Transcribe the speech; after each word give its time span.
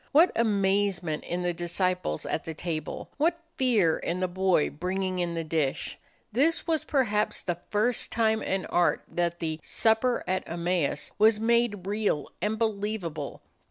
What 0.13 0.31
amazement 0.35 1.23
in 1.25 1.43
the 1.43 1.53
disciples 1.53 2.25
at 2.25 2.43
the 2.43 2.55
table! 2.55 3.11
What 3.17 3.39
fear 3.55 3.99
in 3.99 4.19
the 4.19 4.27
boy 4.27 4.71
bringing 4.71 5.19
in 5.19 5.35
the 5.35 5.43
dish! 5.43 5.99
This 6.31 6.65
was 6.65 6.83
perhaps 6.83 7.43
the 7.43 7.59
first 7.69 8.11
time 8.11 8.41
in 8.41 8.65
art 8.65 9.03
that 9.07 9.37
the 9.37 9.59
"Supper 9.61 10.23
at 10.25 10.41
Emmaus" 10.49 11.11
was 11.19 11.39
made 11.39 11.85
real 11.85 12.31
and 12.41 12.57
believable. 12.57 13.43